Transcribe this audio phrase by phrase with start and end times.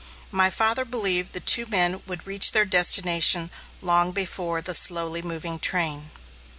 [0.31, 3.51] My father believed the two men would reach their destination
[3.83, 6.09] long before the slowly moving train.